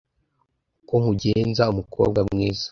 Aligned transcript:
uko 0.81 0.93
nkugenza 1.01 1.63
umukobwa 1.71 2.19
mwiza 2.29 2.67